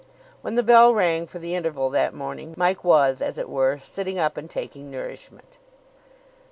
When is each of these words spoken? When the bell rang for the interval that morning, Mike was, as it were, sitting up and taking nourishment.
When 0.41 0.55
the 0.55 0.63
bell 0.63 0.95
rang 0.95 1.27
for 1.27 1.37
the 1.37 1.53
interval 1.53 1.91
that 1.91 2.15
morning, 2.15 2.55
Mike 2.57 2.83
was, 2.83 3.21
as 3.21 3.37
it 3.37 3.47
were, 3.47 3.77
sitting 3.83 4.17
up 4.17 4.35
and 4.35 4.49
taking 4.49 4.89
nourishment. 4.89 5.59